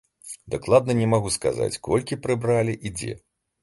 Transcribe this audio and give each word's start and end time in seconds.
Дакладна 0.53 0.95
не 1.01 1.07
магу 1.13 1.33
сказаць, 1.37 1.79
колькі 1.91 2.21
прыбралі 2.27 2.73
і 2.87 2.99
дзе. 3.01 3.19